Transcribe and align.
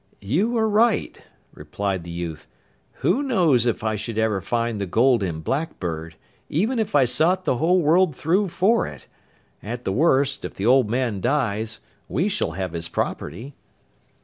'You 0.19 0.57
are 0.57 0.67
right,' 0.67 1.21
replied 1.53 2.03
the 2.03 2.09
youth. 2.09 2.47
'Who 3.05 3.21
knows 3.21 3.67
if 3.67 3.83
I 3.83 3.95
should 3.95 4.17
ever 4.17 4.41
find 4.41 4.81
the 4.81 4.87
Golden 4.87 5.41
Blackbird, 5.41 6.15
even 6.49 6.79
if 6.79 6.95
I 6.95 7.05
sought 7.05 7.45
the 7.45 7.57
whole 7.57 7.81
world 7.83 8.15
through 8.15 8.47
for 8.47 8.87
it. 8.87 9.05
At 9.61 9.83
the 9.83 9.91
worst, 9.93 10.43
if 10.43 10.55
the 10.55 10.65
old 10.65 10.89
man 10.89 11.21
dies, 11.21 11.81
we 12.09 12.29
shall 12.29 12.53
have 12.53 12.73
his 12.73 12.89
property. 12.89 13.53